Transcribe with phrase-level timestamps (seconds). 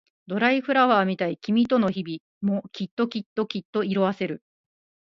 [0.25, 4.41] ドライフラワーみたい君との日々もきっときっときっと色あせる